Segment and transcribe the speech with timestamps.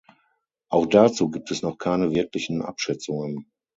[0.69, 3.45] Auch dazu gibt es noch keine wirklichen Abschätzungen.